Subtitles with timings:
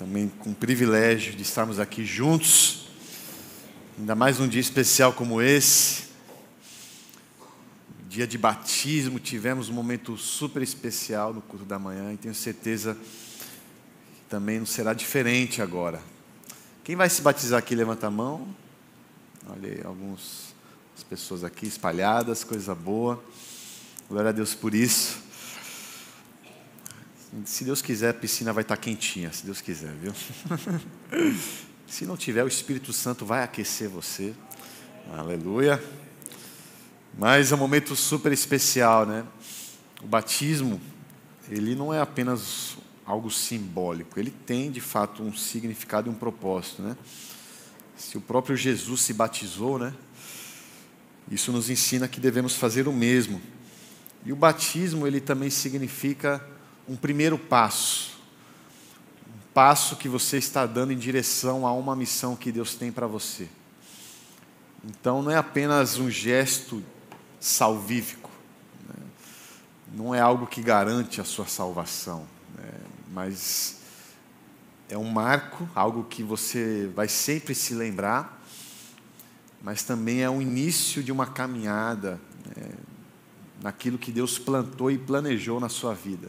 [0.00, 2.86] também com o privilégio de estarmos aqui juntos,
[3.98, 6.04] ainda mais um dia especial como esse,
[8.08, 12.94] dia de batismo, tivemos um momento super especial no culto da manhã e tenho certeza
[12.94, 16.00] que também não será diferente agora.
[16.82, 18.48] Quem vai se batizar aqui, levanta a mão.
[19.50, 20.54] Olha aí, algumas
[21.10, 23.22] pessoas aqui espalhadas, coisa boa.
[24.08, 25.18] Glória a Deus por isso.
[27.44, 30.12] Se Deus quiser, a piscina vai estar quentinha, se Deus quiser, viu?
[31.86, 34.34] se não tiver, o Espírito Santo vai aquecer você.
[35.12, 35.80] Aleluia.
[37.16, 39.24] Mas é um momento super especial, né?
[40.02, 40.80] O batismo,
[41.48, 46.82] ele não é apenas algo simbólico, ele tem de fato um significado e um propósito,
[46.82, 46.96] né?
[47.96, 49.94] Se o próprio Jesus se batizou, né?
[51.30, 53.40] Isso nos ensina que devemos fazer o mesmo.
[54.26, 56.44] E o batismo, ele também significa
[56.90, 58.18] um primeiro passo.
[59.24, 63.06] Um passo que você está dando em direção a uma missão que Deus tem para
[63.06, 63.48] você.
[64.84, 66.82] Então não é apenas um gesto
[67.38, 68.28] salvífico,
[68.88, 69.04] né?
[69.94, 72.26] não é algo que garante a sua salvação,
[72.58, 72.72] né?
[73.12, 73.76] mas
[74.88, 78.42] é um marco, algo que você vai sempre se lembrar,
[79.62, 82.20] mas também é o início de uma caminhada
[82.56, 82.72] né?
[83.62, 86.28] naquilo que Deus plantou e planejou na sua vida.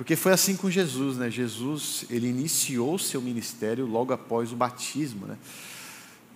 [0.00, 1.30] Porque foi assim com Jesus, né?
[1.30, 5.36] Jesus, ele iniciou seu ministério logo após o batismo, né?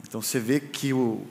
[0.07, 1.27] Então você vê que o,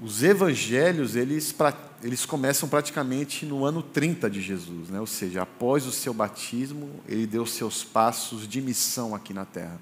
[0.00, 1.52] os evangelhos, eles,
[2.00, 5.00] eles começam praticamente no ano 30 de Jesus, né?
[5.00, 9.80] ou seja, após o seu batismo, ele deu seus passos de missão aqui na terra.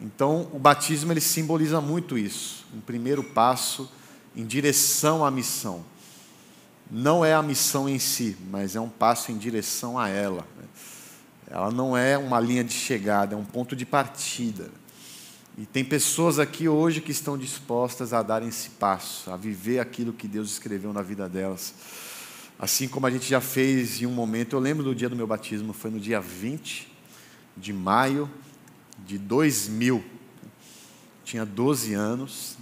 [0.00, 3.86] Então, o batismo ele simboliza muito isso, um primeiro passo
[4.34, 5.91] em direção à missão
[6.94, 10.46] não é a missão em si, mas é um passo em direção a ela.
[11.50, 14.70] Ela não é uma linha de chegada, é um ponto de partida.
[15.56, 20.12] E tem pessoas aqui hoje que estão dispostas a dar esse passo, a viver aquilo
[20.12, 21.72] que Deus escreveu na vida delas.
[22.58, 25.26] Assim como a gente já fez em um momento, eu lembro do dia do meu
[25.26, 26.92] batismo, foi no dia 20
[27.56, 28.30] de maio
[28.98, 30.04] de 2000.
[31.24, 32.58] Tinha 12 anos,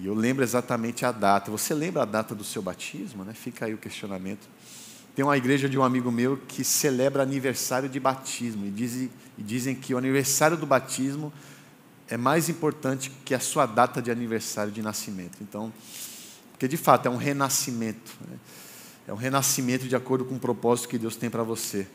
[0.00, 1.50] e eu lembro exatamente a data.
[1.50, 3.24] Você lembra a data do seu batismo?
[3.24, 3.32] Né?
[3.34, 4.48] Fica aí o questionamento.
[5.14, 8.66] Tem uma igreja de um amigo meu que celebra aniversário de batismo.
[8.66, 11.32] E dizem, e dizem que o aniversário do batismo
[12.08, 15.38] é mais importante que a sua data de aniversário de nascimento.
[15.40, 15.72] Então,
[16.52, 18.12] porque de fato é um renascimento.
[18.28, 18.36] Né?
[19.08, 21.86] É um renascimento de acordo com o propósito que Deus tem para você.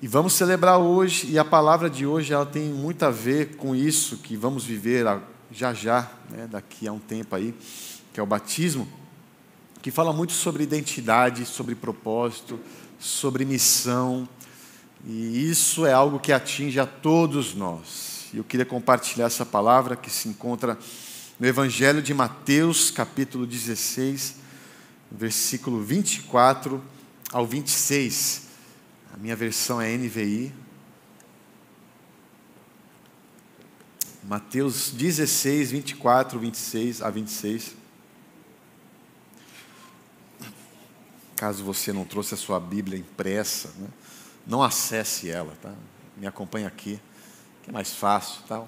[0.00, 3.74] E vamos celebrar hoje, e a palavra de hoje ela tem muito a ver com
[3.74, 5.06] isso que vamos viver
[5.50, 7.54] já já, né, daqui a um tempo aí,
[8.12, 8.88] que é o batismo,
[9.82, 12.58] que fala muito sobre identidade, sobre propósito,
[12.98, 14.28] sobre missão,
[15.06, 18.28] e isso é algo que atinge a todos nós.
[18.32, 20.78] E eu queria compartilhar essa palavra que se encontra
[21.38, 24.36] no Evangelho de Mateus, capítulo 16,
[25.10, 26.82] versículo 24
[27.32, 28.42] ao 26.
[29.12, 30.52] A minha versão é NVI,
[34.26, 37.74] Mateus 16, 24, 26 a 26.
[41.36, 43.88] Caso você não trouxe a sua Bíblia impressa, né?
[44.46, 45.74] não acesse ela, tá?
[46.16, 46.98] Me acompanhe aqui,
[47.62, 48.66] que é mais fácil, tal.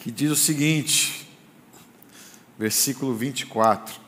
[0.00, 1.26] Que diz o seguinte,
[2.58, 3.98] versículo 24.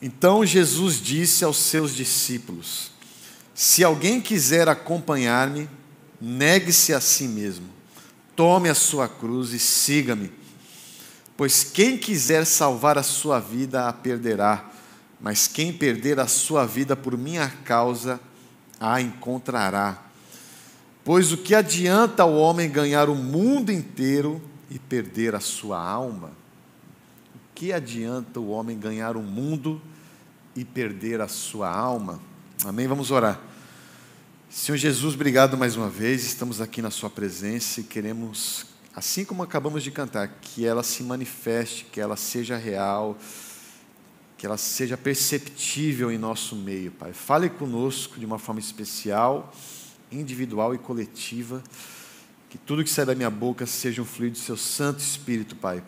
[0.00, 2.91] Então Jesus disse aos seus discípulos:
[3.54, 5.68] se alguém quiser acompanhar-me,
[6.20, 7.68] negue-se a si mesmo,
[8.34, 10.32] tome a sua cruz e siga-me.
[11.36, 14.70] Pois quem quiser salvar a sua vida a perderá,
[15.20, 18.20] mas quem perder a sua vida por minha causa
[18.80, 20.02] a encontrará.
[21.04, 24.40] Pois o que adianta o homem ganhar o mundo inteiro
[24.70, 26.30] e perder a sua alma?
[27.34, 29.80] O que adianta o homem ganhar o mundo
[30.54, 32.20] e perder a sua alma?
[32.64, 32.86] Amém?
[32.86, 33.40] Vamos orar.
[34.48, 36.22] Senhor Jesus, obrigado mais uma vez.
[36.22, 41.02] Estamos aqui na Sua presença e queremos, assim como acabamos de cantar, que ela se
[41.02, 43.18] manifeste, que ela seja real,
[44.38, 47.12] que ela seja perceptível em nosso meio, Pai.
[47.12, 49.52] Fale conosco de uma forma especial,
[50.12, 51.64] individual e coletiva.
[52.48, 55.82] Que tudo que sai da minha boca seja um fluido do Seu Santo Espírito, Pai.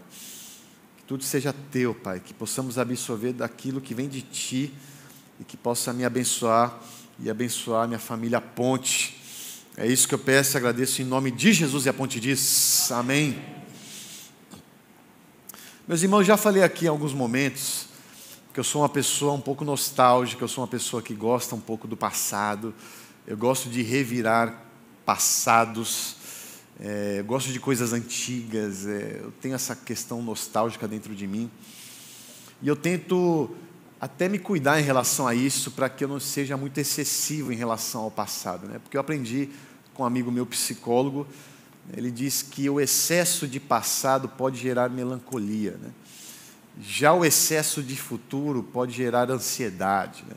[0.97, 2.19] Que tudo seja Teu, Pai.
[2.19, 4.75] Que possamos absorver daquilo que vem de Ti
[5.41, 6.79] e que possa me abençoar
[7.19, 9.21] e abençoar minha família Ponte.
[9.77, 12.91] É isso que eu peço e agradeço em nome de Jesus e a Ponte diz
[12.93, 13.43] amém.
[15.87, 17.89] Meus irmãos, já falei aqui em alguns momentos
[18.55, 21.61] porque eu sou uma pessoa um pouco nostálgica, eu sou uma pessoa que gosta um
[21.61, 22.73] pouco do passado,
[23.27, 24.63] eu gosto de revirar
[25.05, 26.15] passados,
[26.79, 31.51] é, eu gosto de coisas antigas, é, eu tenho essa questão nostálgica dentro de mim.
[32.63, 33.51] E eu tento
[34.05, 37.57] até me cuidar em relação a isso, para que eu não seja muito excessivo em
[37.57, 38.67] relação ao passado.
[38.67, 38.79] Né?
[38.79, 39.49] Porque eu aprendi
[39.95, 41.27] com um amigo meu psicólogo,
[41.97, 45.79] ele diz que o excesso de passado pode gerar melancolia.
[45.83, 45.89] Né?
[46.83, 50.23] Já o excesso de futuro pode gerar ansiedade.
[50.29, 50.35] Né?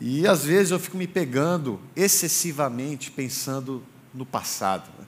[0.00, 3.82] E às vezes eu fico me pegando excessivamente pensando
[4.14, 4.88] no passado.
[4.96, 5.06] Né?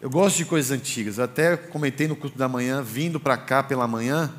[0.00, 1.18] Eu gosto de coisas antigas.
[1.18, 4.32] Até comentei no culto da manhã, vindo para cá pela manhã,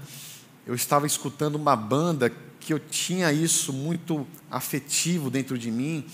[0.67, 2.29] eu estava escutando uma banda
[2.59, 6.05] que eu tinha isso muito afetivo dentro de mim,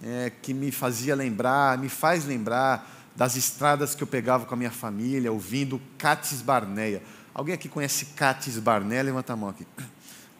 [0.00, 4.56] é, que me fazia lembrar, me faz lembrar das estradas que eu pegava com a
[4.56, 7.02] minha família, ouvindo Cates Barneia.
[7.34, 9.02] Alguém aqui conhece Cates Barnea?
[9.02, 9.66] Levanta a mão aqui.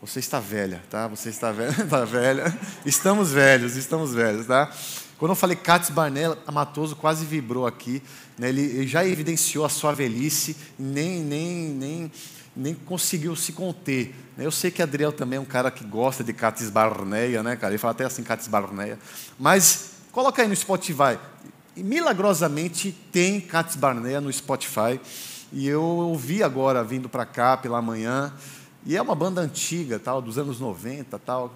[0.01, 1.09] Você está velha, tá?
[1.09, 2.57] Você está velha, está velha.
[2.87, 4.73] Estamos velhos, estamos velhos, tá?
[5.19, 8.01] Quando eu falei Cates Barnea, a Matoso quase vibrou aqui.
[8.39, 8.51] Né?
[8.51, 12.13] Ele, ele, já evidenciou a sua velhice, nem, nem, nem,
[12.59, 14.13] nem conseguiu se conter.
[14.37, 14.45] Né?
[14.45, 17.73] Eu sei que Adriel também é um cara que gosta de Cates Barneia, né, cara?
[17.73, 18.99] Ele fala até assim, Cates Barneia.
[19.39, 21.19] Mas coloca aí no Spotify.
[21.77, 25.01] E milagrosamente tem Cates Barneia no Spotify.
[25.53, 28.33] E eu ouvi agora, vindo para cá pela manhã,
[28.85, 31.55] e é uma banda antiga, tal, dos anos 90, tal,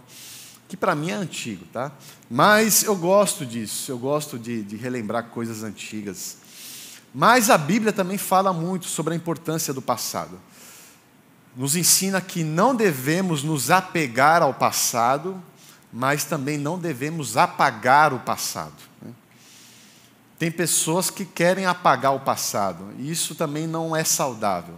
[0.69, 1.93] que para mim é antigo, tá?
[2.31, 6.38] Mas eu gosto disso, eu gosto de, de relembrar coisas antigas.
[7.12, 10.40] Mas a Bíblia também fala muito sobre a importância do passado.
[11.54, 15.43] Nos ensina que não devemos nos apegar ao passado,
[15.93, 18.75] mas também não devemos apagar o passado.
[19.02, 19.12] Né?
[20.38, 24.75] Tem pessoas que querem apagar o passado, e isso também não é saudável.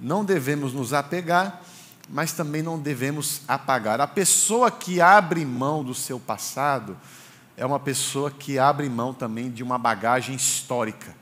[0.00, 1.62] Não devemos nos apegar,
[2.08, 4.00] mas também não devemos apagar.
[4.00, 6.96] A pessoa que abre mão do seu passado
[7.56, 11.14] é uma pessoa que abre mão também de uma bagagem histórica.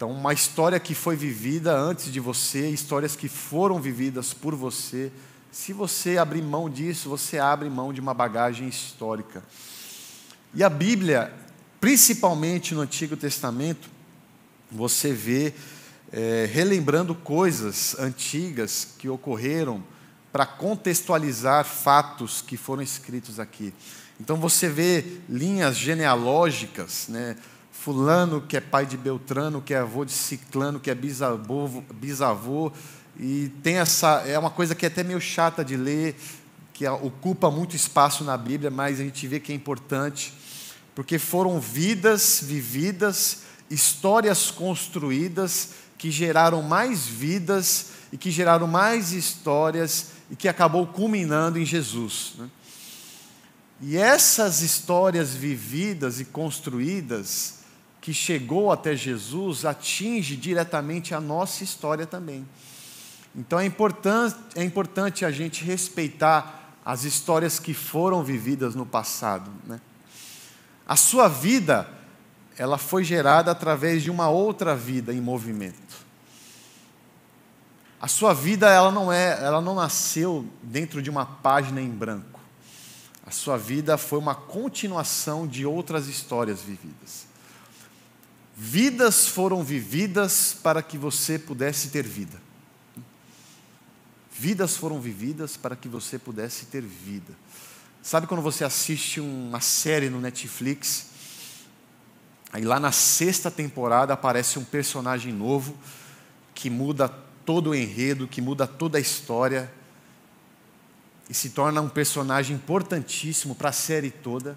[0.00, 5.12] Então, uma história que foi vivida antes de você, histórias que foram vividas por você.
[5.52, 9.44] Se você abrir mão disso, você abre mão de uma bagagem histórica.
[10.54, 11.30] E a Bíblia
[11.80, 13.88] Principalmente no Antigo Testamento,
[14.70, 15.54] você vê
[16.12, 19.82] é, relembrando coisas antigas que ocorreram
[20.30, 23.72] para contextualizar fatos que foram escritos aqui.
[24.20, 27.34] Então você vê linhas genealógicas, né?
[27.82, 32.70] Fulano que é pai de Beltrano, que é avô de Ciclano, que é bisavô, bisavô
[33.18, 36.14] e tem essa é uma coisa que é até meio chata de ler,
[36.74, 40.34] que ocupa muito espaço na Bíblia, mas a gente vê que é importante
[40.94, 50.08] porque foram vidas vividas, histórias construídas que geraram mais vidas e que geraram mais histórias
[50.30, 52.34] e que acabou culminando em Jesus.
[52.36, 52.50] Né?
[53.80, 57.59] E essas histórias vividas e construídas
[58.10, 62.44] que chegou até Jesus atinge diretamente a nossa história também.
[63.36, 69.48] Então é importante, é importante a gente respeitar as histórias que foram vividas no passado.
[69.64, 69.80] Né?
[70.84, 71.88] A sua vida,
[72.58, 76.04] ela foi gerada através de uma outra vida em movimento.
[78.00, 82.40] A sua vida, ela não é, ela não nasceu dentro de uma página em branco.
[83.24, 87.29] A sua vida foi uma continuação de outras histórias vividas.
[88.62, 92.38] Vidas foram vividas para que você pudesse ter vida.
[94.30, 97.32] Vidas foram vividas para que você pudesse ter vida.
[98.02, 101.06] Sabe quando você assiste uma série no Netflix,
[102.52, 105.74] aí lá na sexta temporada aparece um personagem novo
[106.54, 107.08] que muda
[107.46, 109.72] todo o enredo, que muda toda a história
[111.30, 114.54] e se torna um personagem importantíssimo para a série toda.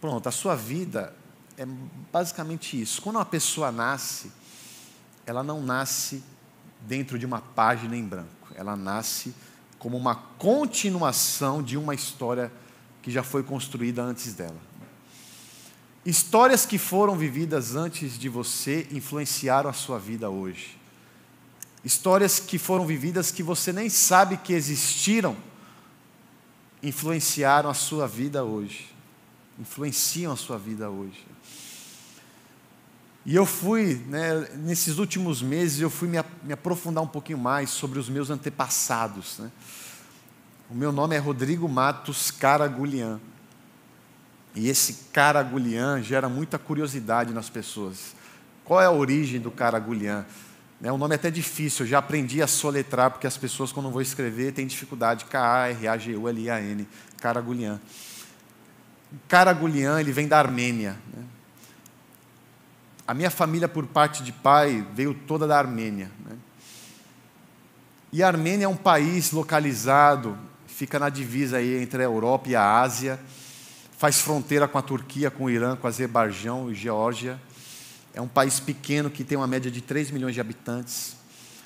[0.00, 1.21] Pronto, a sua vida
[1.56, 1.66] é
[2.12, 3.00] basicamente isso.
[3.02, 4.32] Quando uma pessoa nasce,
[5.26, 6.22] ela não nasce
[6.80, 9.34] dentro de uma página em branco, ela nasce
[9.78, 12.52] como uma continuação de uma história
[13.02, 14.60] que já foi construída antes dela.
[16.04, 20.78] Histórias que foram vividas antes de você influenciaram a sua vida hoje.
[21.84, 25.36] Histórias que foram vividas que você nem sabe que existiram,
[26.82, 28.88] influenciaram a sua vida hoje.
[29.58, 31.31] Influenciam a sua vida hoje.
[33.24, 37.70] E eu fui, né, nesses últimos meses, eu fui me, me, aprofundar um pouquinho mais
[37.70, 39.38] sobre os meus antepassados.
[39.38, 39.50] Né?
[40.68, 43.20] O meu nome é Rodrigo Matos Caragulian.
[44.54, 48.14] E esse Caragulian gera muita curiosidade nas pessoas.
[48.64, 50.26] Qual é a origem do Caragulian?
[50.82, 54.02] É um nome até difícil, eu já aprendi a soletrar, porque as pessoas, quando vão
[54.02, 55.26] escrever, têm dificuldade.
[55.26, 56.88] K-A-R-A-G-U-L-I-A-N.
[57.20, 57.80] Karagulian.
[59.28, 60.98] Karagulian, ele vem da Armênia.
[61.14, 61.22] Né?
[63.12, 66.10] A minha família, por parte de pai, veio toda da Armênia.
[66.24, 66.34] Né?
[68.10, 70.34] E a Armênia é um país localizado,
[70.66, 73.20] fica na divisa aí entre a Europa e a Ásia,
[73.98, 77.38] faz fronteira com a Turquia, com o Irã, com o Azerbaijão e Geórgia.
[78.14, 81.14] É um país pequeno que tem uma média de 3 milhões de habitantes.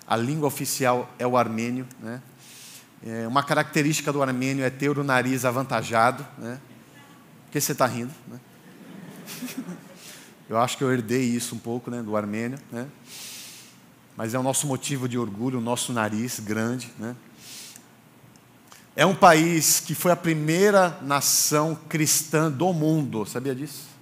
[0.04, 1.86] A língua oficial é o armênio.
[2.00, 2.20] Né?
[3.06, 6.26] É, uma característica do armênio é ter o nariz avantajado.
[6.38, 6.58] Né?
[7.44, 8.12] Por que você está rindo?
[8.26, 8.40] Né?
[10.48, 12.58] Eu acho que eu herdei isso um pouco né, do armênio.
[12.70, 12.86] Né?
[14.16, 16.92] Mas é o nosso motivo de orgulho, o nosso nariz grande.
[16.98, 17.16] Né?
[18.94, 23.96] É um país que foi a primeira nação cristã do mundo, sabia disso?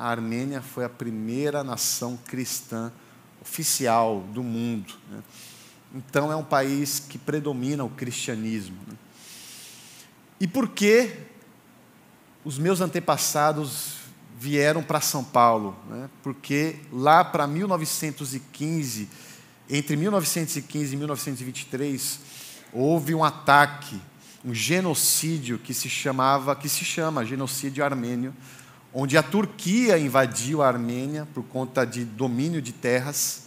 [0.00, 2.90] a Armênia foi a primeira nação cristã
[3.42, 4.94] oficial do mundo.
[5.10, 5.22] Né?
[5.94, 8.78] Então é um país que predomina o cristianismo.
[8.88, 8.94] Né?
[10.40, 11.18] E por que
[12.42, 13.96] os meus antepassados
[14.40, 15.76] vieram para São Paulo?
[15.88, 16.10] Né?
[16.22, 19.08] Porque lá para 1915,
[19.68, 22.20] entre 1915 e 1923,
[22.72, 24.00] houve um ataque,
[24.44, 28.34] um genocídio que se chamava, que se chama genocídio armênio
[28.92, 33.44] onde a Turquia invadiu a Armênia por conta de domínio de terras.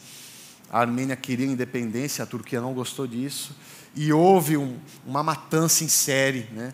[0.70, 3.56] A Armênia queria independência, a Turquia não gostou disso.
[3.96, 6.74] E houve um, uma matança em série, né,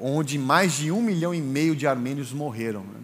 [0.00, 2.80] onde mais de um milhão e meio de armênios morreram.
[2.80, 3.00] Né.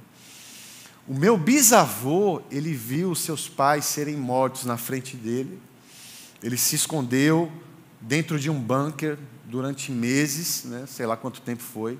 [1.06, 5.60] O meu bisavô, ele viu seus pais serem mortos na frente dele.
[6.42, 7.52] Ele se escondeu
[8.00, 11.98] dentro de um bunker durante meses, né, sei lá quanto tempo foi.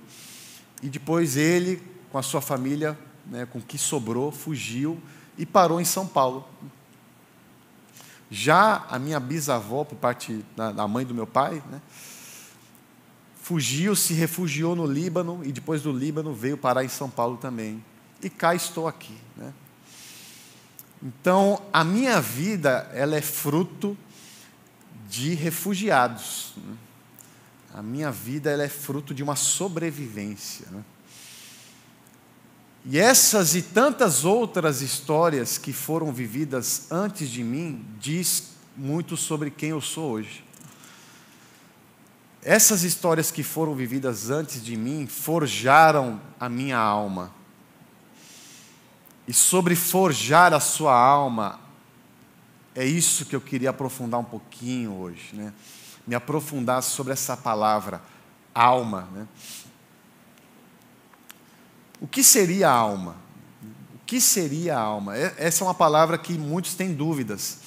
[0.82, 4.99] E depois ele, com a sua família, né, com o que sobrou, fugiu
[5.37, 6.49] e parou em São Paulo.
[8.30, 11.80] Já a minha bisavó, por parte da, da mãe do meu pai, né,
[13.42, 17.84] fugiu, se refugiou no Líbano e depois do Líbano veio parar em São Paulo também.
[18.25, 19.14] E cá estou aqui.
[19.37, 19.52] Né?
[21.02, 23.95] Então, a minha vida ela é fruto
[25.11, 26.54] de refugiados.
[26.57, 26.75] Né?
[27.75, 30.66] A minha vida ela é fruto de uma sobrevivência.
[30.71, 30.83] Né?
[32.87, 39.50] E essas e tantas outras histórias que foram vividas antes de mim diz muito sobre
[39.50, 40.43] quem eu sou hoje.
[42.43, 47.44] Essas histórias que foram vividas antes de mim forjaram a minha alma.
[49.26, 51.59] E sobre forjar a sua alma,
[52.75, 55.52] é isso que eu queria aprofundar um pouquinho hoje, né?
[56.07, 58.02] Me aprofundar sobre essa palavra,
[58.54, 59.26] alma, né?
[62.00, 63.16] O que seria a alma?
[63.95, 65.16] O que seria a alma?
[65.16, 67.59] Essa é uma palavra que muitos têm dúvidas.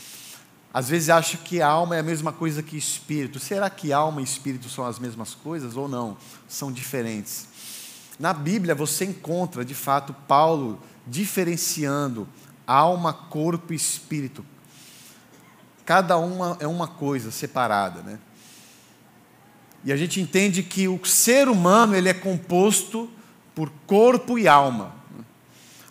[0.71, 3.39] Às vezes acham que alma é a mesma coisa que espírito.
[3.39, 6.15] Será que alma e espírito são as mesmas coisas ou não?
[6.47, 7.47] São diferentes.
[8.19, 12.27] Na Bíblia você encontra, de fato, Paulo diferenciando
[12.65, 14.45] alma, corpo e espírito.
[15.85, 18.19] Cada uma é uma coisa separada, né?
[19.83, 23.09] E a gente entende que o ser humano ele é composto
[23.55, 24.93] por corpo e alma.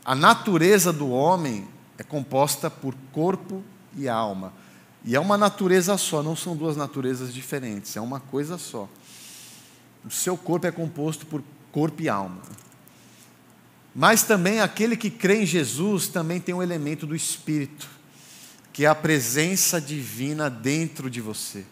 [0.05, 3.63] A natureza do homem é composta por corpo
[3.97, 4.53] e alma.
[5.03, 8.89] E é uma natureza só, não são duas naturezas diferentes, é uma coisa só.
[10.05, 11.43] O seu corpo é composto por
[11.73, 12.43] corpo e alma.
[13.99, 17.89] Mas também aquele que crê em Jesus também tem um elemento do espírito,
[18.71, 21.65] que é a presença divina dentro de você.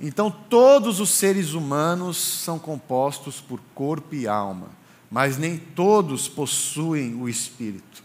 [0.00, 4.70] Então, todos os seres humanos são compostos por corpo e alma,
[5.10, 8.02] mas nem todos possuem o espírito.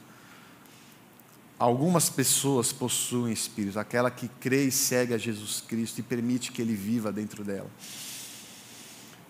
[1.58, 6.62] Algumas pessoas possuem espírito, aquela que crê e segue a Jesus Cristo e permite que
[6.62, 7.70] ele viva dentro dela.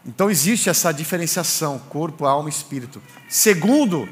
[0.05, 3.01] Então existe essa diferenciação, corpo, alma e espírito.
[3.27, 4.07] Segundo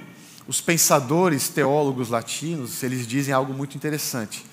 [0.47, 4.45] os pensadores teólogos latinos, eles dizem algo muito interessante: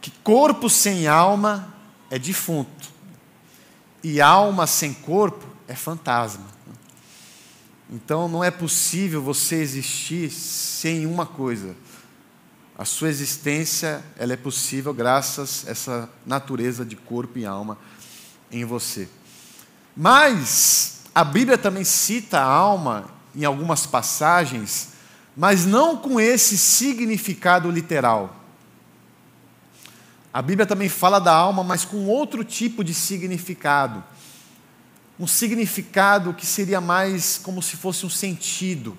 [0.00, 1.74] que corpo sem alma
[2.10, 2.98] é defunto.
[4.02, 6.46] E alma sem corpo é fantasma.
[7.90, 11.74] Então não é possível você existir sem uma coisa.
[12.76, 17.76] A sua existência ela é possível graças a essa natureza de corpo e alma
[18.52, 19.08] em você.
[20.00, 24.90] Mas a Bíblia também cita a alma em algumas passagens,
[25.36, 28.36] mas não com esse significado literal.
[30.32, 34.04] A Bíblia também fala da alma, mas com outro tipo de significado.
[35.18, 38.96] Um significado que seria mais como se fosse um sentido.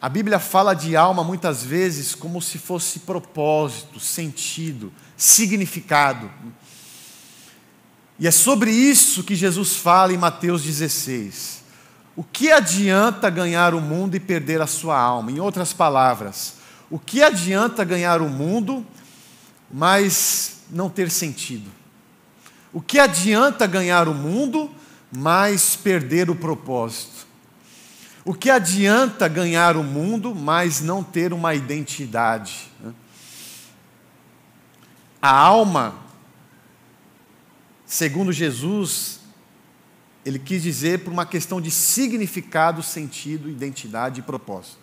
[0.00, 6.28] A Bíblia fala de alma muitas vezes como se fosse propósito, sentido, significado.
[8.18, 11.62] E é sobre isso que Jesus fala em Mateus 16.
[12.16, 15.30] O que adianta ganhar o mundo e perder a sua alma?
[15.30, 16.54] Em outras palavras,
[16.90, 18.84] o que adianta ganhar o mundo,
[19.70, 21.70] mas não ter sentido?
[22.72, 24.68] O que adianta ganhar o mundo,
[25.12, 27.26] mas perder o propósito?
[28.24, 32.70] O que adianta ganhar o mundo, mas não ter uma identidade?
[35.22, 35.94] A alma,
[37.88, 39.20] segundo Jesus,
[40.24, 44.76] ele quis dizer por uma questão de significado, sentido, identidade e propósito.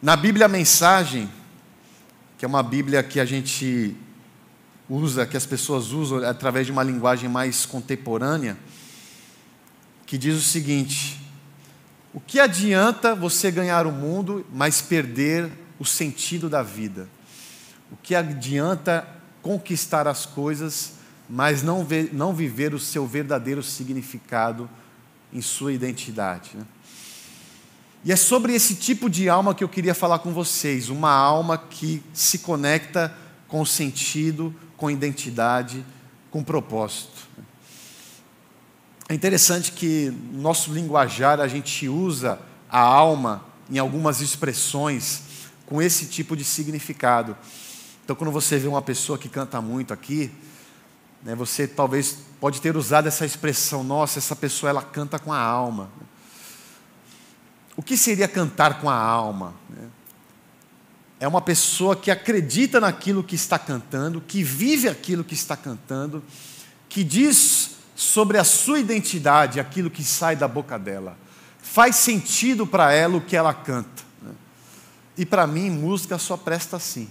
[0.00, 1.30] Na Bíblia, a mensagem,
[2.38, 3.94] que é uma Bíblia que a gente
[4.88, 8.56] usa, que as pessoas usam através de uma linguagem mais contemporânea,
[10.06, 11.20] que diz o seguinte:
[12.14, 17.06] o que adianta você ganhar o mundo, mas perder o sentido da vida?
[17.90, 19.06] O que adianta
[19.42, 24.68] conquistar as coisas, mas não, não viver o seu verdadeiro significado
[25.32, 26.50] em sua identidade?
[26.54, 26.64] Né?
[28.04, 31.56] E é sobre esse tipo de alma que eu queria falar com vocês, uma alma
[31.56, 33.14] que se conecta
[33.46, 35.84] com sentido, com identidade,
[36.30, 37.28] com propósito.
[39.08, 45.22] É interessante que no nosso linguajar a gente usa a alma em algumas expressões
[45.66, 47.36] com esse tipo de significado.
[48.04, 50.30] Então, quando você vê uma pessoa que canta muito aqui,
[51.36, 55.90] você talvez pode ter usado essa expressão: nossa, essa pessoa ela canta com a alma.
[57.76, 59.54] O que seria cantar com a alma?
[61.22, 66.20] é uma pessoa que acredita naquilo que está cantando, que vive aquilo que está cantando,
[66.88, 71.16] que diz sobre a sua identidade aquilo que sai da boca dela.
[71.62, 74.02] Faz sentido para ela o que ela canta.
[74.20, 74.32] Né?
[75.16, 77.08] E para mim, música só presta assim.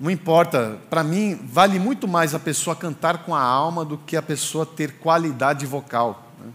[0.00, 4.16] Não importa, para mim, vale muito mais a pessoa cantar com a alma do que
[4.16, 6.26] a pessoa ter qualidade vocal.
[6.40, 6.50] Né?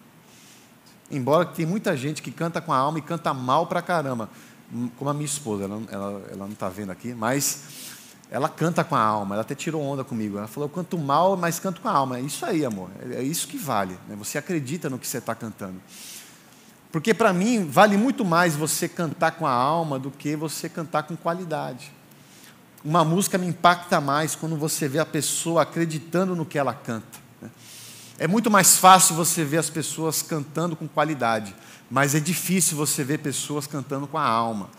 [1.11, 4.29] Embora tem muita gente que canta com a alma e canta mal pra caramba
[4.97, 7.63] como a minha esposa, ela, ela, ela não está vendo aqui, mas
[8.29, 10.37] ela canta com a alma, ela até tirou onda comigo.
[10.37, 12.17] Ela falou: Eu canto mal, mas canto com a alma.
[12.17, 13.97] É isso aí, amor, é, é isso que vale.
[14.07, 14.15] Né?
[14.17, 15.79] Você acredita no que você está cantando.
[16.91, 21.03] Porque para mim vale muito mais você cantar com a alma do que você cantar
[21.03, 21.91] com qualidade.
[22.85, 27.19] Uma música me impacta mais quando você vê a pessoa acreditando no que ela canta.
[27.41, 27.49] Né?
[28.19, 31.53] É muito mais fácil você ver as pessoas cantando com qualidade
[31.89, 34.69] mas é difícil você ver pessoas cantando com a alma.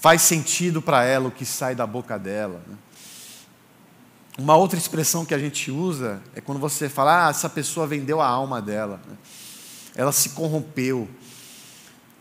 [0.00, 2.62] Faz sentido para ela o que sai da boca dela.
[2.66, 2.76] Né?
[4.38, 8.20] Uma outra expressão que a gente usa é quando você fala, ah, essa pessoa vendeu
[8.20, 9.16] a alma dela, né?
[9.94, 11.08] ela se corrompeu.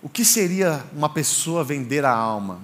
[0.01, 2.61] O que seria uma pessoa vender a alma?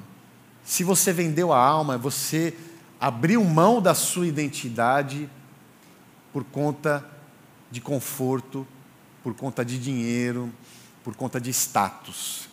[0.70, 2.56] Se você vendeu a alma, você
[3.02, 5.28] abriu mão da sua identidade
[6.32, 7.04] por conta
[7.72, 8.68] de conforto,
[9.24, 10.54] por conta de dinheiro,
[11.04, 12.48] por conta de status.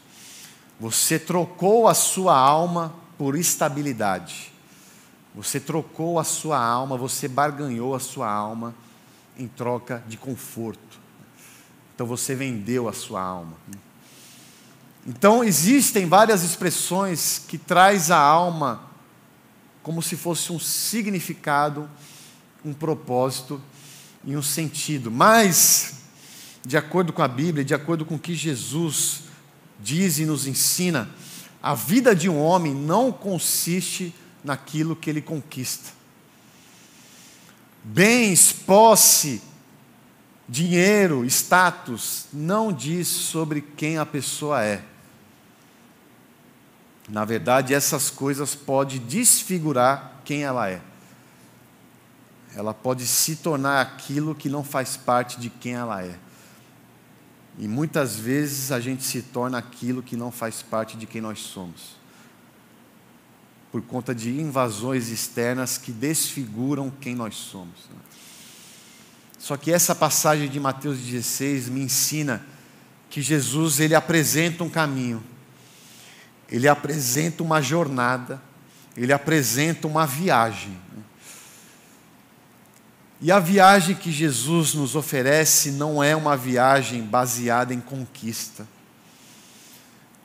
[0.81, 4.51] Você trocou a sua alma por estabilidade.
[5.35, 8.75] Você trocou a sua alma, você barganhou a sua alma
[9.37, 10.99] em troca de conforto.
[11.95, 13.59] Então você vendeu a sua alma.
[15.07, 18.91] Então existem várias expressões que traz a alma
[19.81, 21.89] como se fosse um significado,
[22.65, 23.63] um propósito
[24.25, 25.13] e um sentido.
[25.13, 25.99] Mas
[26.67, 29.23] de acordo com a Bíblia, de acordo com o que Jesus
[29.79, 31.09] diz e nos ensina,
[31.63, 35.91] a vida de um homem não consiste naquilo que ele conquista.
[37.85, 39.41] Bens, posse,
[40.49, 44.83] dinheiro, status, não diz sobre quem a pessoa é.
[47.09, 50.81] Na verdade, essas coisas podem desfigurar quem ela é.
[52.55, 56.19] Ela pode se tornar aquilo que não faz parte de quem ela é.
[57.59, 61.39] E muitas vezes a gente se torna aquilo que não faz parte de quem nós
[61.39, 61.97] somos.
[63.71, 67.89] Por conta de invasões externas que desfiguram quem nós somos.
[69.39, 72.45] Só que essa passagem de Mateus 16 me ensina
[73.09, 75.23] que Jesus ele apresenta um caminho.
[76.49, 78.41] Ele apresenta uma jornada,
[78.97, 80.77] ele apresenta uma viagem.
[83.21, 88.67] E a viagem que Jesus nos oferece não é uma viagem baseada em conquista,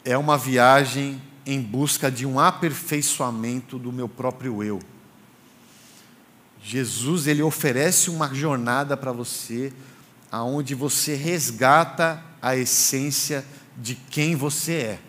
[0.04, 4.80] é uma viagem em busca de um aperfeiçoamento do meu próprio eu.
[6.62, 9.74] Jesus, ele oferece uma jornada para você
[10.32, 13.46] aonde você resgata a essência
[13.78, 15.00] de quem você é.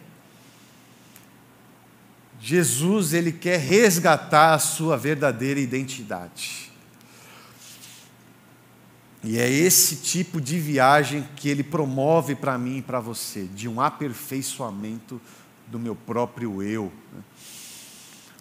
[2.44, 6.72] Jesus, ele quer resgatar a sua verdadeira identidade.
[9.22, 13.68] E é esse tipo de viagem que ele promove para mim e para você, de
[13.68, 15.20] um aperfeiçoamento
[15.68, 16.92] do meu próprio eu.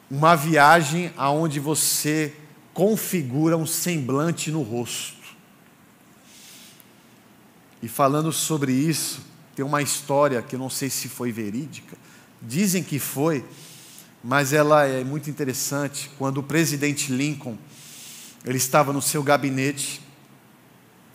[0.09, 2.33] Uma viagem aonde você
[2.73, 5.21] configura um semblante no rosto.
[7.83, 9.21] E falando sobre isso,
[9.55, 11.95] tem uma história que eu não sei se foi verídica,
[12.41, 13.45] dizem que foi,
[14.23, 16.11] mas ela é muito interessante.
[16.17, 17.57] Quando o presidente Lincoln
[18.43, 20.01] ele estava no seu gabinete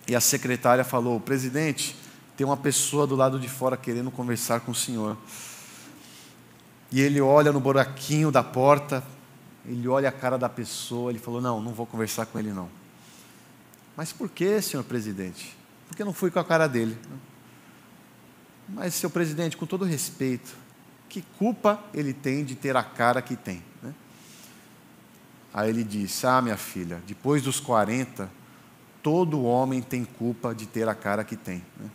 [0.06, 1.96] e a secretária falou: Presidente,
[2.36, 5.16] tem uma pessoa do lado de fora querendo conversar com o senhor.
[6.90, 9.02] E ele olha no buraquinho da porta,
[9.64, 12.68] ele olha a cara da pessoa, ele falou: Não, não vou conversar com ele não.
[13.96, 15.56] Mas por que, senhor presidente?
[15.88, 16.96] Porque não fui com a cara dele.
[18.68, 20.56] Mas, senhor presidente, com todo respeito,
[21.16, 23.62] que culpa ele tem de ter a cara que tem?
[23.82, 23.94] Né?
[25.54, 28.30] Aí ele disse: Ah, minha filha, depois dos 40,
[29.02, 31.64] todo homem tem culpa de ter a cara que tem.
[31.80, 31.90] Né?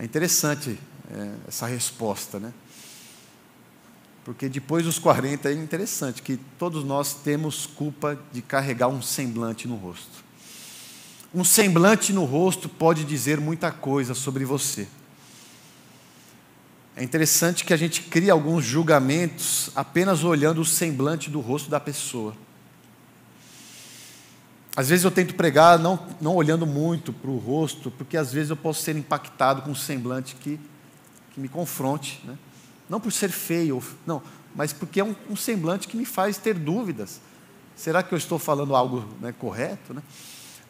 [0.00, 0.76] É interessante
[1.12, 2.52] é, essa resposta, né?
[4.24, 9.68] Porque depois dos 40 é interessante que todos nós temos culpa de carregar um semblante
[9.68, 10.24] no rosto.
[11.32, 14.88] Um semblante no rosto pode dizer muita coisa sobre você.
[16.94, 21.80] É interessante que a gente cria alguns julgamentos apenas olhando o semblante do rosto da
[21.80, 22.34] pessoa.
[24.76, 28.50] Às vezes eu tento pregar não, não olhando muito para o rosto, porque às vezes
[28.50, 30.60] eu posso ser impactado com um semblante que,
[31.32, 32.20] que me confronte.
[32.24, 32.36] Né?
[32.88, 34.22] Não por ser feio, não,
[34.54, 37.20] mas porque é um, um, semblante que me faz ter dúvidas.
[37.74, 39.94] Será que eu estou falando algo né, correto?
[39.94, 40.02] Né?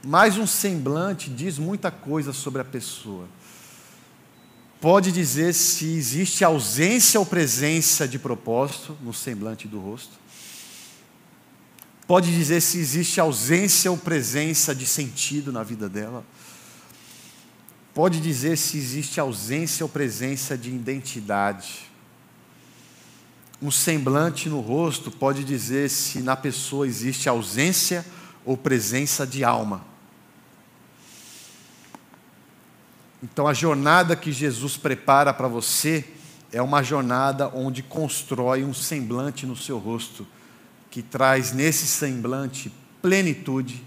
[0.04, 3.26] Mas um semblante diz muita coisa sobre a pessoa.
[4.82, 10.20] Pode dizer se existe ausência ou presença de propósito no semblante do rosto
[12.12, 16.22] pode dizer se existe ausência ou presença de sentido na vida dela.
[17.94, 21.90] Pode dizer se existe ausência ou presença de identidade.
[23.62, 28.04] Um semblante no rosto pode dizer se na pessoa existe ausência
[28.44, 29.91] ou presença de alma.
[33.22, 36.04] Então, a jornada que Jesus prepara para você
[36.50, 40.26] é uma jornada onde constrói um semblante no seu rosto
[40.90, 43.86] que traz nesse semblante plenitude,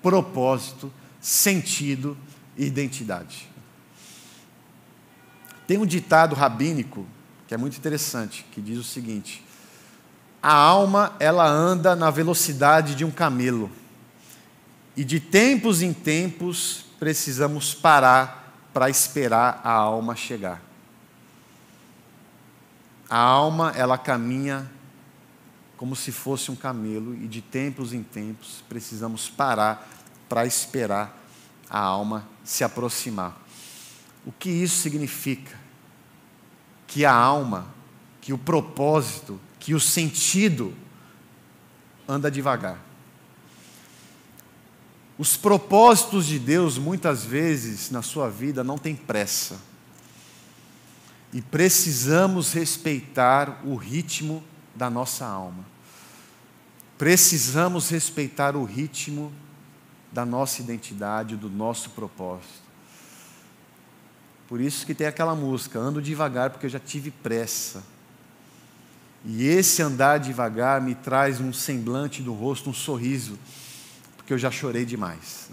[0.00, 2.16] propósito, sentido
[2.56, 3.48] e identidade.
[5.66, 7.04] Tem um ditado rabínico
[7.48, 9.44] que é muito interessante, que diz o seguinte:
[10.40, 13.70] A alma, ela anda na velocidade de um camelo.
[14.96, 18.45] E de tempos em tempos precisamos parar
[18.76, 20.60] para esperar a alma chegar.
[23.08, 24.70] A alma, ela caminha
[25.78, 29.88] como se fosse um camelo, e de tempos em tempos precisamos parar
[30.28, 31.18] para esperar
[31.70, 33.34] a alma se aproximar.
[34.26, 35.58] O que isso significa?
[36.86, 37.68] Que a alma,
[38.20, 40.74] que o propósito, que o sentido
[42.06, 42.78] anda devagar.
[45.18, 49.56] Os propósitos de Deus, muitas vezes na sua vida, não têm pressa.
[51.32, 55.64] E precisamos respeitar o ritmo da nossa alma.
[56.98, 59.32] Precisamos respeitar o ritmo
[60.12, 62.66] da nossa identidade, do nosso propósito.
[64.48, 67.82] Por isso que tem aquela música, ando devagar porque eu já tive pressa.
[69.24, 73.38] E esse andar devagar me traz um semblante do rosto, um sorriso,
[74.26, 75.50] porque eu já chorei demais.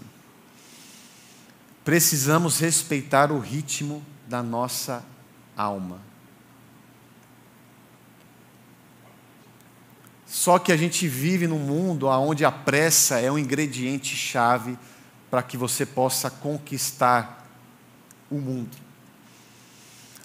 [1.84, 5.04] Precisamos respeitar o ritmo da nossa
[5.56, 6.00] alma.
[10.26, 14.76] Só que a gente vive num mundo onde a pressa é um ingrediente chave
[15.30, 17.46] para que você possa conquistar
[18.28, 18.76] o mundo.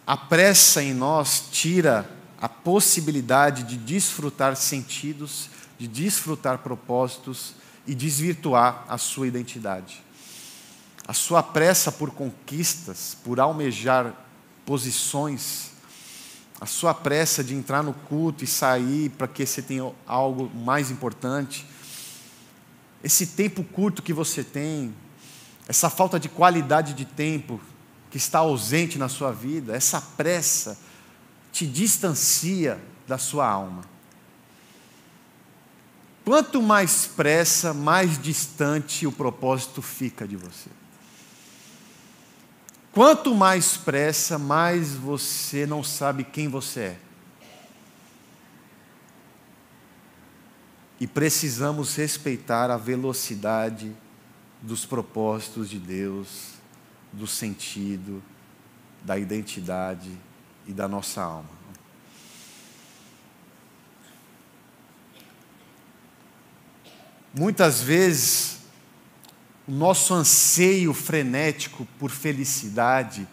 [0.07, 2.09] A pressa em nós tira
[2.41, 7.58] a possibilidade de desfrutar sentidos, de desfrutar propósitos
[7.89, 10.03] e desvirtuar a sua identidade.
[11.07, 14.13] A sua pressa por conquistas, por almejar
[14.63, 15.71] posições,
[16.61, 20.91] a sua pressa de entrar no culto e sair para que você tenha algo mais
[20.91, 21.65] importante,
[23.03, 24.93] esse tempo curto que você tem,
[25.67, 27.59] essa falta de qualidade de tempo
[28.11, 30.77] que está ausente na sua vida, essa pressa
[31.51, 33.81] te distancia da sua alma.
[36.25, 40.69] Quanto mais pressa, mais distante o propósito fica de você.
[42.91, 46.99] Quanto mais pressa, mais você não sabe quem você é.
[50.99, 53.95] E precisamos respeitar a velocidade
[54.61, 56.55] dos propósitos de Deus,
[57.13, 58.21] do sentido,
[59.03, 60.11] da identidade
[60.67, 61.58] e da nossa alma.
[67.33, 68.57] Muitas vezes,
[69.67, 73.27] o nosso anseio frenético por felicidade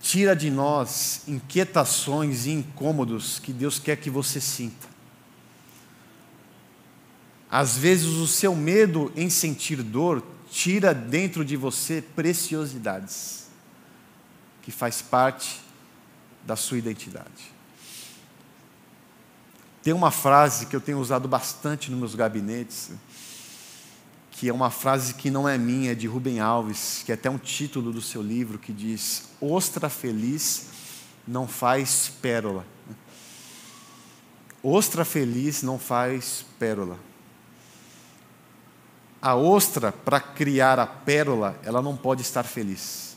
[0.00, 4.88] tira de nós inquietações e incômodos que Deus quer que você sinta.
[7.50, 13.48] Às vezes, o seu medo em sentir dor tira dentro de você preciosidades,
[14.62, 15.60] que faz parte
[16.46, 17.59] da sua identidade.
[19.82, 22.90] Tem uma frase que eu tenho usado bastante nos meus gabinetes,
[24.30, 27.30] que é uma frase que não é minha, é de Rubem Alves, que é até
[27.30, 30.66] um título do seu livro, que diz: Ostra feliz
[31.26, 32.66] não faz pérola.
[34.62, 36.98] Ostra feliz não faz pérola.
[39.22, 43.16] A ostra, para criar a pérola, ela não pode estar feliz.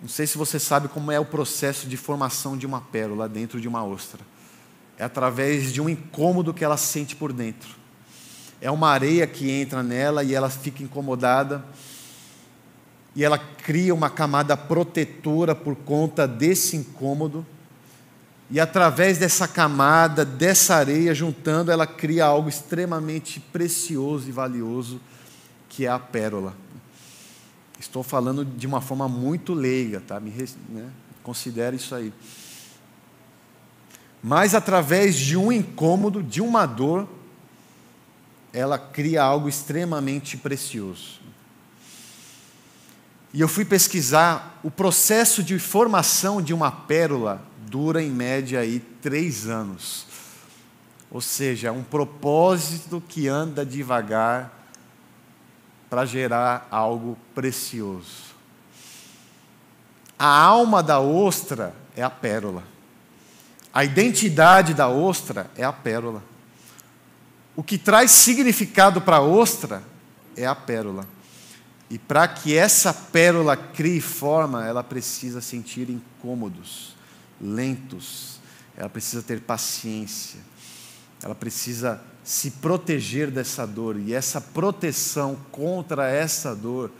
[0.00, 3.60] Não sei se você sabe como é o processo de formação de uma pérola dentro
[3.60, 4.20] de uma ostra.
[4.98, 7.68] É através de um incômodo que ela sente por dentro.
[8.60, 11.64] É uma areia que entra nela e ela fica incomodada.
[13.14, 17.44] E ela cria uma camada protetora por conta desse incômodo.
[18.50, 25.00] E através dessa camada, dessa areia, juntando, ela cria algo extremamente precioso e valioso,
[25.68, 26.54] que é a pérola.
[27.78, 30.20] Estou falando de uma forma muito leiga, tá?
[30.20, 30.30] Me,
[30.68, 30.88] né?
[31.74, 32.12] Isso aí.
[34.26, 37.06] Mas através de um incômodo, de uma dor,
[38.54, 41.20] ela cria algo extremamente precioso.
[43.34, 48.80] E eu fui pesquisar o processo de formação de uma pérola dura em média aí
[49.02, 50.06] três anos.
[51.10, 54.66] Ou seja, um propósito que anda devagar
[55.90, 58.32] para gerar algo precioso.
[60.18, 62.73] A alma da ostra é a pérola.
[63.74, 66.22] A identidade da ostra é a pérola.
[67.56, 69.82] O que traz significado para a ostra
[70.36, 71.04] é a pérola.
[71.90, 76.94] E para que essa pérola crie forma, ela precisa sentir incômodos
[77.40, 78.40] lentos,
[78.76, 80.38] ela precisa ter paciência,
[81.20, 86.90] ela precisa se proteger dessa dor, e essa proteção contra essa dor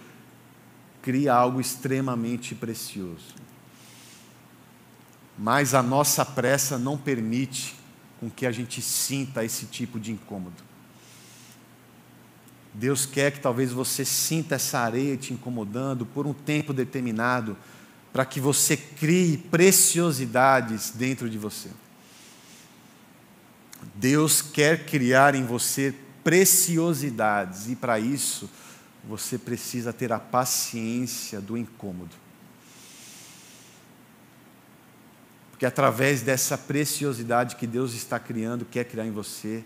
[1.00, 3.34] cria algo extremamente precioso.
[5.38, 7.76] Mas a nossa pressa não permite
[8.20, 10.62] com que a gente sinta esse tipo de incômodo.
[12.72, 17.56] Deus quer que talvez você sinta essa areia te incomodando por um tempo determinado,
[18.12, 21.68] para que você crie preciosidades dentro de você.
[23.94, 28.48] Deus quer criar em você preciosidades e para isso
[29.06, 32.23] você precisa ter a paciência do incômodo.
[35.54, 39.64] Porque através dessa preciosidade que Deus está criando, quer criar em você,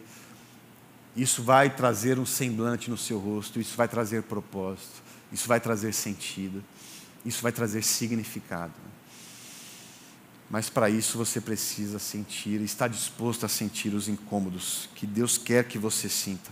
[1.16, 5.92] isso vai trazer um semblante no seu rosto, isso vai trazer propósito, isso vai trazer
[5.92, 6.62] sentido
[7.24, 8.72] isso vai trazer significado.
[10.50, 15.64] Mas para isso você precisa sentir, estar disposto a sentir os incômodos que Deus quer
[15.64, 16.50] que você sinta.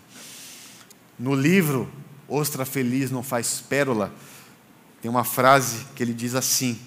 [1.18, 1.90] No livro
[2.28, 4.12] Ostra Feliz Não Faz Pérola,
[5.00, 6.78] tem uma frase que ele diz assim: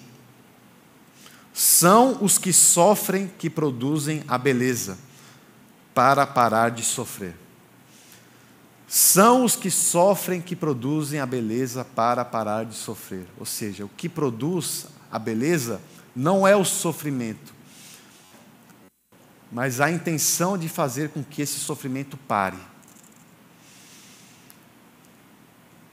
[1.52, 4.98] São os que sofrem que produzem a beleza,
[5.94, 7.34] para parar de sofrer.
[8.86, 13.26] São os que sofrem que produzem a beleza para parar de sofrer.
[13.38, 15.80] Ou seja, o que produz a beleza
[16.14, 17.54] não é o sofrimento,
[19.52, 22.58] mas a intenção de fazer com que esse sofrimento pare.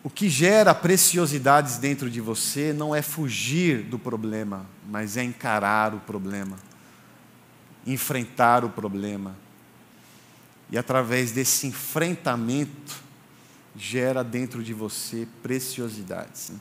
[0.08, 5.94] O que gera preciosidades dentro de você não é fugir do problema, mas é encarar
[5.94, 6.56] o problema,
[7.86, 9.36] enfrentar o problema
[10.72, 13.04] e através desse enfrentamento,
[13.76, 16.52] gera dentro de você preciosidades.
[16.52, 16.60] Né?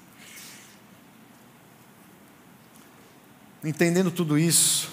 [3.63, 4.91] Entendendo tudo isso,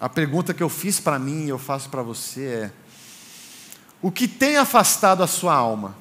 [0.00, 2.72] a pergunta que eu fiz para mim e eu faço para você é:
[4.00, 6.00] o que tem afastado a sua alma?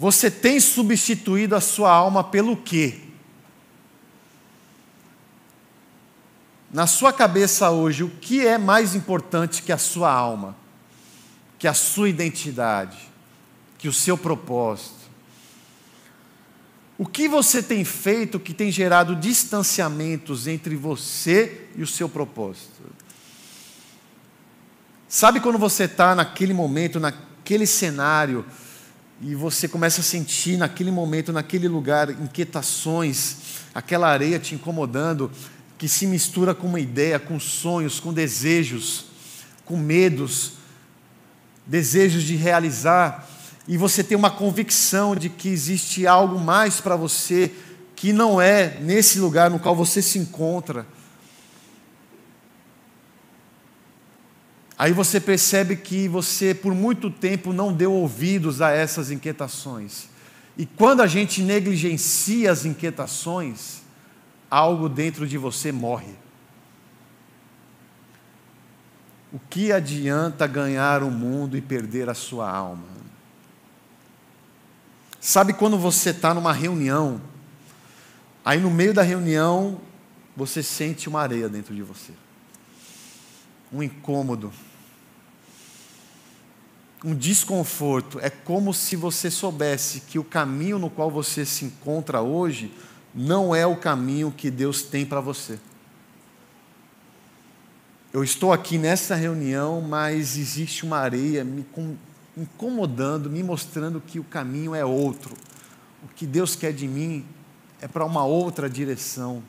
[0.00, 3.02] Você tem substituído a sua alma pelo quê?
[6.72, 10.56] na sua cabeça hoje, o que é mais importante que a sua alma,
[11.58, 12.96] que a sua identidade,
[13.76, 15.00] que o seu propósito?
[16.96, 22.80] O que você tem feito que tem gerado distanciamentos entre você e o seu propósito?
[25.08, 28.44] Sabe quando você está naquele momento, naquele cenário,
[29.20, 33.36] e você começa a sentir naquele momento, naquele lugar, inquietações,
[33.74, 35.30] aquela areia te incomodando,
[35.76, 39.06] que se mistura com uma ideia, com sonhos, com desejos,
[39.64, 40.52] com medos,
[41.66, 43.28] desejos de realizar,
[43.68, 47.52] e você tem uma convicção de que existe algo mais para você
[47.94, 50.86] que não é nesse lugar no qual você se encontra.
[54.80, 60.08] Aí você percebe que você, por muito tempo, não deu ouvidos a essas inquietações.
[60.56, 63.82] E quando a gente negligencia as inquietações,
[64.50, 66.14] algo dentro de você morre.
[69.30, 72.86] O que adianta ganhar o mundo e perder a sua alma?
[75.20, 77.20] Sabe quando você está numa reunião,
[78.42, 79.78] aí no meio da reunião
[80.34, 82.12] você sente uma areia dentro de você,
[83.70, 84.50] um incômodo,
[87.04, 88.18] um desconforto.
[88.20, 92.72] É como se você soubesse que o caminho no qual você se encontra hoje
[93.14, 95.58] não é o caminho que Deus tem para você.
[98.12, 101.64] Eu estou aqui nessa reunião, mas existe uma areia me
[102.36, 105.34] incomodando, me mostrando que o caminho é outro.
[106.02, 107.24] O que Deus quer de mim
[107.80, 109.42] é para uma outra direção.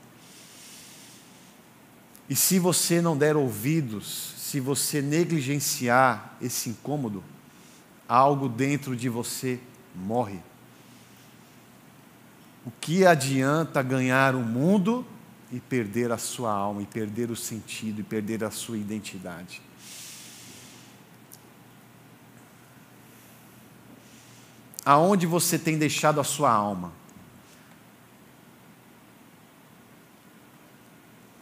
[2.30, 7.24] E se você não der ouvidos, se você negligenciar esse incômodo,
[8.12, 9.58] algo dentro de você
[9.96, 10.42] morre.
[12.66, 15.06] O que adianta ganhar o mundo
[15.50, 19.62] e perder a sua alma, e perder o sentido, e perder a sua identidade?
[24.84, 26.92] Aonde você tem deixado a sua alma?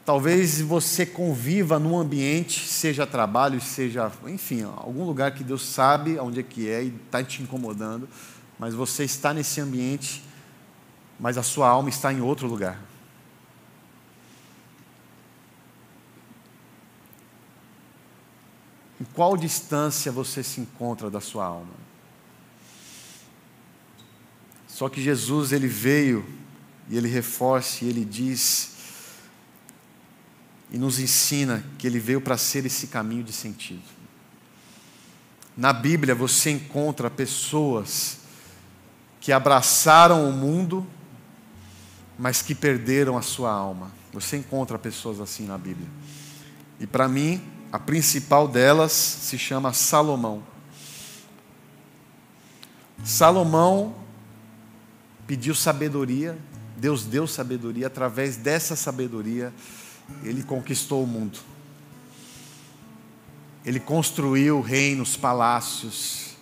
[0.10, 6.40] Talvez você conviva num ambiente, seja trabalho, seja, enfim, algum lugar que Deus sabe onde
[6.40, 8.10] é que é e está te incomodando,
[8.58, 10.24] mas você está nesse ambiente
[11.20, 12.82] mas a sua alma está em outro lugar.
[19.00, 21.74] Em qual distância você se encontra da sua alma?
[24.68, 26.26] Só que Jesus ele veio
[26.90, 28.79] e ele reforça e ele diz
[30.72, 33.84] e nos ensina que ele veio para ser esse caminho de sentido.
[35.58, 38.20] Na Bíblia você encontra pessoas
[39.20, 40.88] que abraçaram o mundo
[42.20, 43.90] mas que perderam a sua alma.
[44.12, 45.88] Você encontra pessoas assim na Bíblia.
[46.78, 50.44] E para mim, a principal delas se chama Salomão.
[53.06, 53.96] Salomão
[55.26, 56.38] pediu sabedoria,
[56.76, 59.54] Deus deu sabedoria, através dessa sabedoria,
[60.24, 61.40] ele conquistou o mundo.
[63.66, 66.36] Ele construiu reinos, palácios,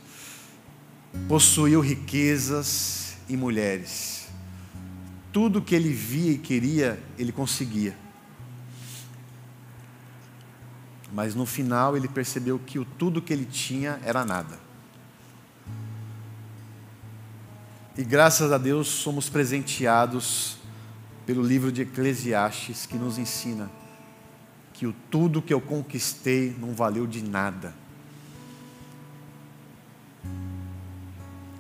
[1.28, 4.18] possuiu riquezas e mulheres
[5.38, 7.96] tudo que ele via e queria, ele conseguia.
[11.14, 14.60] Mas no final ele percebeu que o tudo que ele tinha era nada.
[17.96, 20.58] E graças a Deus somos presenteados
[21.28, 23.70] pelo livro de Eclesiastes que nos ensina
[24.74, 27.74] que o tudo que eu conquistei não valeu de nada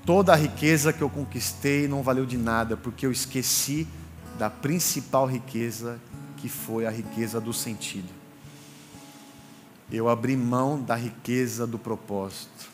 [0.07, 3.85] Toda a riqueza que eu conquistei não valeu de nada, porque eu esqueci
[4.39, 5.99] da principal riqueza,
[6.37, 8.07] que foi a riqueza do sentido.
[9.91, 12.69] Eu abri mão da riqueza do propósito.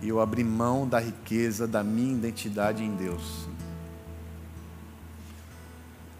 [0.00, 3.48] Eu abri mão da riqueza da minha identidade em Deus.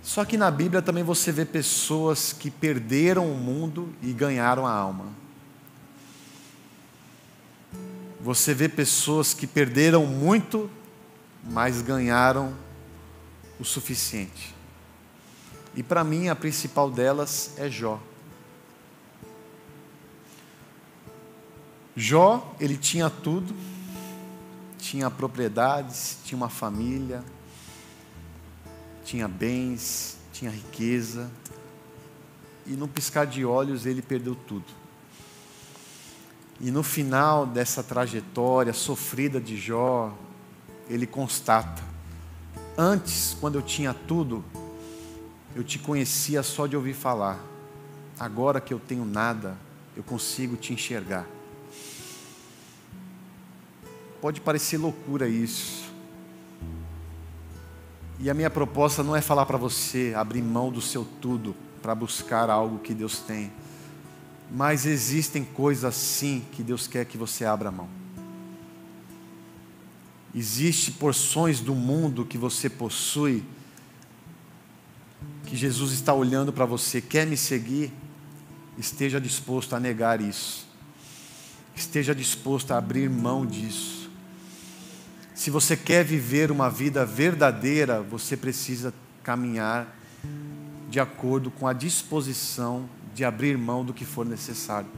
[0.04, 4.70] Só que na Bíblia também você vê pessoas que perderam o mundo e ganharam a
[4.70, 5.06] alma.
[8.20, 10.70] Você vê pessoas que perderam muito,
[11.42, 12.54] mas ganharam
[13.58, 14.54] o suficiente.
[15.74, 17.98] E para mim a principal delas é Jó.
[21.96, 23.56] Jó, ele tinha tudo,
[24.78, 27.24] tinha propriedades, tinha uma família,
[29.04, 31.30] tinha bens, tinha riqueza,
[32.66, 34.64] e no piscar de olhos ele perdeu tudo.
[36.60, 40.16] E no final dessa trajetória sofrida de Jó,
[40.88, 41.82] ele constata:
[42.76, 44.44] antes, quando eu tinha tudo,
[45.54, 47.38] eu te conhecia só de ouvir falar.
[48.18, 49.56] Agora que eu tenho nada,
[49.96, 51.26] eu consigo te enxergar.
[54.20, 55.83] Pode parecer loucura isso.
[58.24, 61.94] E a minha proposta não é falar para você abrir mão do seu tudo para
[61.94, 63.52] buscar algo que Deus tem.
[64.50, 67.86] Mas existem coisas sim que Deus quer que você abra mão.
[70.34, 73.44] Existem porções do mundo que você possui
[75.44, 77.92] que Jesus está olhando para você, quer me seguir?
[78.78, 80.66] Esteja disposto a negar isso.
[81.76, 84.03] Esteja disposto a abrir mão disso.
[85.34, 89.92] Se você quer viver uma vida verdadeira, você precisa caminhar
[90.88, 94.88] de acordo com a disposição de abrir mão do que for necessário.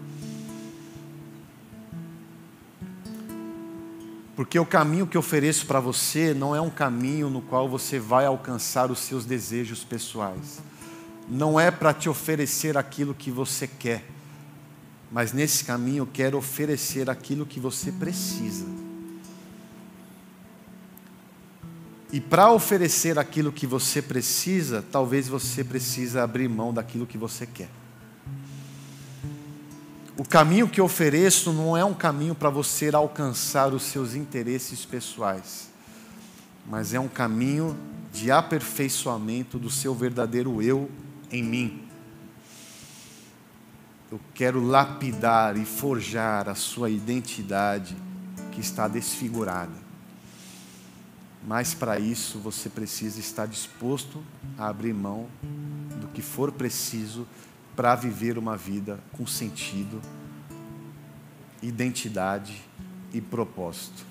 [4.37, 8.27] Porque o caminho que ofereço para você não é um caminho no qual você vai
[8.27, 10.61] alcançar os seus desejos pessoais.
[11.27, 14.05] Não é para te oferecer aquilo que você quer.
[15.11, 18.86] Mas nesse caminho eu quero oferecer aquilo que você precisa.
[22.17, 27.47] E para oferecer aquilo que você precisa, talvez você precisa abrir mão daquilo que você
[27.47, 27.69] quer.
[30.17, 35.69] O caminho que ofereço não é um caminho para você alcançar os seus interesses pessoais,
[36.67, 37.77] mas é um caminho
[38.11, 40.91] de aperfeiçoamento do seu verdadeiro eu
[41.31, 41.87] em mim.
[44.11, 47.95] Eu quero lapidar e forjar a sua identidade
[48.53, 49.86] que está desfigurada.
[51.47, 54.21] Mas para isso você precisa estar disposto
[54.59, 55.29] a abrir mão
[56.01, 57.25] do que for preciso
[57.77, 60.03] para viver uma vida com sentido,
[61.63, 62.61] identidade
[63.13, 64.05] e propósito.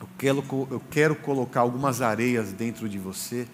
[0.00, 3.46] Eu quero, eu quero colocar algumas areias dentro de você,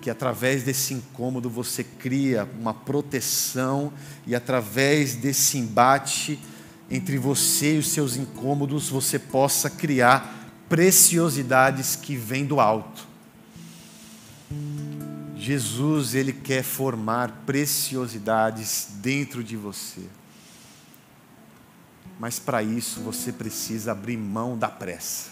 [0.00, 3.92] que através desse incômodo você cria uma proteção,
[4.26, 6.38] e através desse embate
[6.90, 10.43] entre você e os seus incômodos, você possa criar
[10.74, 13.06] preciosidades que vêm do alto.
[15.36, 20.00] Jesus, ele quer formar preciosidades dentro de você.
[22.18, 25.30] Mas para isso você precisa abrir mão da pressa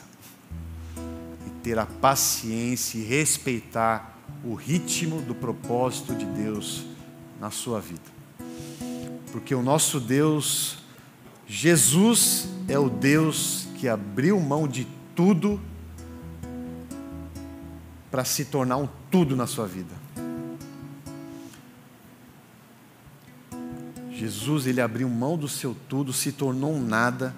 [1.45, 6.85] e ter a paciência e respeitar o ritmo do propósito de Deus
[7.41, 8.13] na sua vida.
[9.33, 10.79] Porque o nosso Deus,
[11.49, 15.61] Jesus, é o Deus que abriu mão de tudo
[18.11, 19.95] para se tornar um tudo na sua vida.
[24.13, 27.35] Jesus, ele abriu mão do seu tudo, se tornou um nada,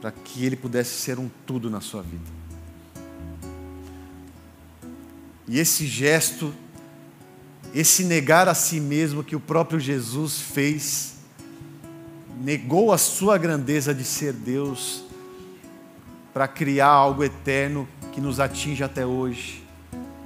[0.00, 2.24] para que ele pudesse ser um tudo na sua vida.
[5.46, 6.52] E esse gesto,
[7.74, 11.16] esse negar a si mesmo que o próprio Jesus fez,
[12.40, 15.04] negou a sua grandeza de ser Deus,
[16.32, 19.64] para criar algo eterno que nos atinge até hoje.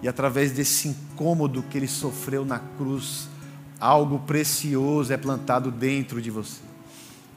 [0.03, 3.29] E através desse incômodo que ele sofreu na cruz,
[3.79, 6.61] algo precioso é plantado dentro de você,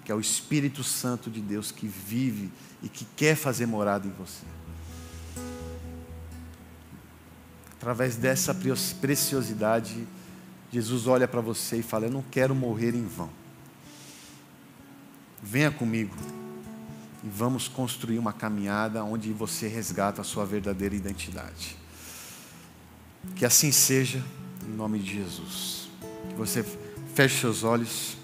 [0.04, 2.52] que é o Espírito Santo de Deus que vive
[2.82, 4.46] e que quer fazer morada em você.
[7.78, 8.56] Através dessa
[9.00, 10.08] preciosidade,
[10.72, 13.30] Jesus olha para você e fala: Eu não quero morrer em vão.
[15.44, 16.16] Venha comigo
[17.26, 21.76] e vamos construir uma caminhada onde você resgata a sua verdadeira identidade.
[23.36, 24.24] Que assim seja,
[24.64, 25.90] em nome de Jesus.
[26.30, 26.64] Que você
[27.16, 28.16] feche seus olhos.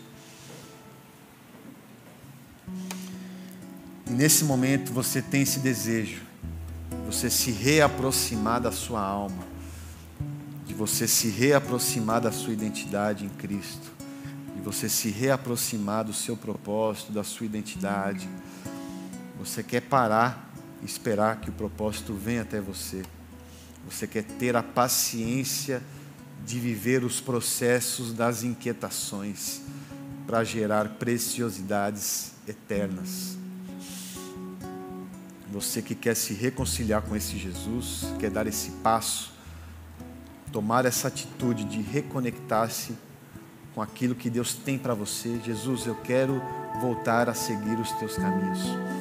[4.07, 6.21] E nesse momento você tem esse desejo,
[7.07, 9.43] você se reaproximar da sua alma,
[10.67, 13.91] de você se reaproximar da sua identidade em Cristo,
[14.55, 18.29] de você se reaproximar do seu propósito, da sua identidade.
[19.43, 23.01] Você quer parar e esperar que o propósito venha até você.
[23.89, 25.81] Você quer ter a paciência
[26.45, 29.61] de viver os processos das inquietações
[30.27, 33.35] para gerar preciosidades eternas.
[35.51, 39.33] Você que quer se reconciliar com esse Jesus, quer dar esse passo,
[40.51, 42.95] tomar essa atitude de reconectar-se
[43.73, 45.41] com aquilo que Deus tem para você.
[45.43, 46.39] Jesus, eu quero
[46.79, 49.00] voltar a seguir os teus caminhos.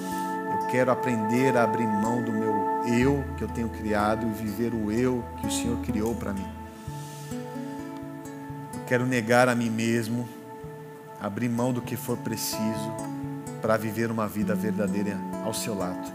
[0.70, 2.54] Eu quero aprender a abrir mão do meu
[2.86, 6.46] eu que eu tenho criado e viver o eu que o Senhor criou para mim.
[8.86, 10.28] Quero negar a mim mesmo,
[11.20, 12.94] abrir mão do que for preciso
[13.60, 16.08] para viver uma vida verdadeira ao seu lado.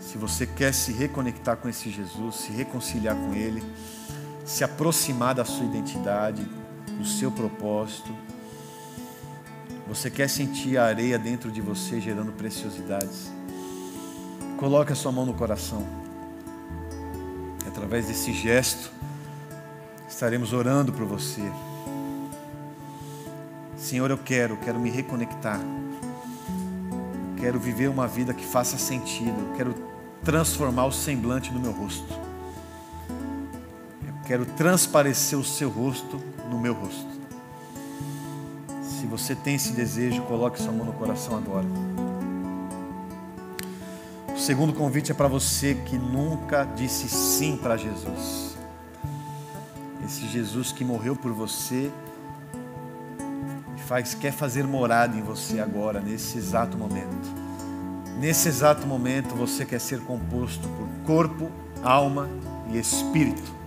[0.00, 3.62] Se você quer se reconectar com esse Jesus, se reconciliar com Ele,
[4.44, 6.44] se aproximar da sua identidade,
[6.98, 8.12] do seu propósito,
[9.86, 13.30] você quer sentir a areia dentro de você gerando preciosidades,
[14.56, 15.86] coloque a sua mão no coração.
[17.66, 18.90] Através desse gesto,
[20.08, 21.42] estaremos orando por você.
[23.76, 25.60] Senhor, eu quero, quero me reconectar.
[27.36, 29.54] Quero viver uma vida que faça sentido.
[29.56, 29.74] Quero
[30.22, 32.08] transformar o semblante do meu rosto.
[34.06, 36.18] Eu quero transparecer o seu rosto
[36.48, 37.23] no meu rosto.
[39.16, 41.64] Você tem esse desejo, coloque sua mão no coração agora.
[44.34, 48.56] O segundo convite é para você que nunca disse sim para Jesus.
[50.04, 51.92] Esse Jesus que morreu por você
[53.86, 57.32] faz, quer fazer morada em você agora, nesse exato momento.
[58.18, 61.52] Nesse exato momento você quer ser composto por corpo,
[61.84, 62.28] alma
[62.68, 63.63] e espírito.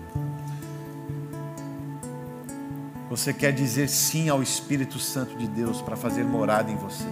[3.18, 7.08] Você quer dizer sim ao Espírito Santo de Deus para fazer morada em você.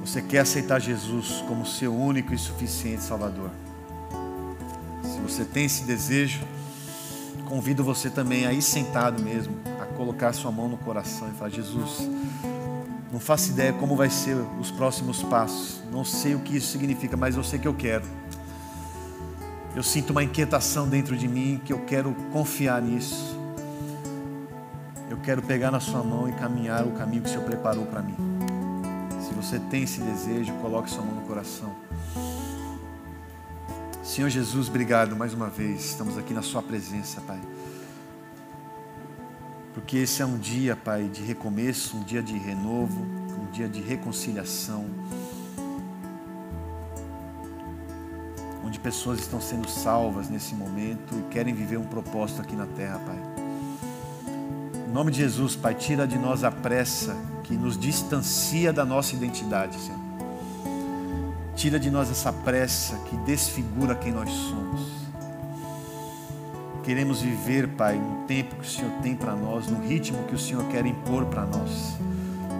[0.00, 3.50] Você quer aceitar Jesus como seu único e suficiente Salvador.
[5.04, 6.40] Se você tem esse desejo,
[7.44, 11.50] convido você também a ir sentado mesmo, a colocar sua mão no coração e falar:
[11.50, 12.10] Jesus,
[13.12, 17.16] não faço ideia como vai ser os próximos passos, não sei o que isso significa,
[17.16, 18.04] mas eu sei que eu quero.
[19.76, 23.35] Eu sinto uma inquietação dentro de mim que eu quero confiar nisso.
[25.16, 28.02] Eu quero pegar na sua mão e caminhar o caminho que o Senhor preparou para
[28.02, 28.14] mim.
[29.20, 31.74] Se você tem esse desejo, coloque sua mão no coração.
[34.04, 35.86] Senhor Jesus, obrigado mais uma vez.
[35.86, 37.40] Estamos aqui na Sua presença, Pai.
[39.74, 43.80] Porque esse é um dia, Pai, de recomeço, um dia de renovo, um dia de
[43.80, 44.84] reconciliação.
[48.64, 52.98] Onde pessoas estão sendo salvas nesse momento e querem viver um propósito aqui na terra,
[52.98, 53.35] Pai.
[54.96, 59.76] Nome de Jesus, Pai, tira de nós a pressa que nos distancia da nossa identidade,
[59.78, 60.00] Senhor.
[61.54, 64.80] Tira de nós essa pressa que desfigura quem nós somos.
[66.82, 70.38] Queremos viver, Pai, no tempo que o Senhor tem para nós, no ritmo que o
[70.38, 71.98] Senhor quer impor para nós.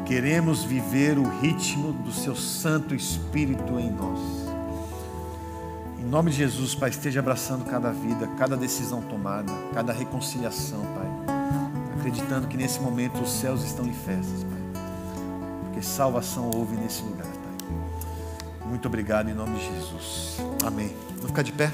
[0.04, 4.20] Queremos viver o ritmo do Seu Santo Espírito em nós.
[5.98, 11.25] Em nome de Jesus, Pai, esteja abraçando cada vida, cada decisão tomada, cada reconciliação, Pai.
[12.06, 14.82] Acreditando que nesse momento os céus estão em festas, Pai.
[15.64, 17.26] Porque salvação houve nesse lugar.
[18.64, 20.36] Muito obrigado em nome de Jesus.
[20.64, 20.94] Amém.
[21.16, 21.68] Vamos ficar de pé?